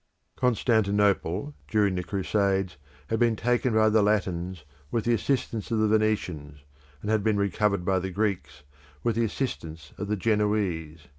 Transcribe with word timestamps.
Constantinople, 0.35 1.53
during 1.67 1.93
the 1.93 2.01
Crusades, 2.03 2.77
had 3.11 3.19
been 3.19 3.35
taken 3.35 3.71
by 3.75 3.87
the 3.87 4.01
Latins, 4.01 4.63
with 4.89 5.05
the 5.05 5.13
assistance 5.13 5.69
of 5.69 5.77
the 5.77 5.87
Venetians, 5.87 6.61
and 7.03 7.11
had 7.11 7.23
been 7.23 7.37
recovered 7.37 7.85
by 7.85 7.99
the 7.99 8.09
Greeks, 8.09 8.63
with 9.03 9.15
the 9.15 9.25
assistance 9.25 9.93
of 9.99 10.07
the 10.07 10.15
Genoese. 10.17 11.07